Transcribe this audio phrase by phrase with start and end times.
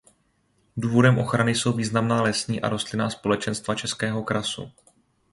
[0.77, 4.71] Důvodem ochrany jsou významná lesní a rostlinná společenstva Českého krasu.